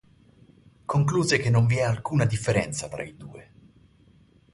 [0.87, 3.51] Concluse che non vi è alcuna differenza tra i due.